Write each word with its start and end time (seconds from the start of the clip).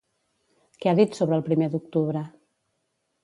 Què 0.85 0.91
ha 0.91 0.95
dit 0.99 1.17
sobre 1.19 1.37
el 1.41 1.45
primer 1.49 1.67
d'octubre? 1.75 2.25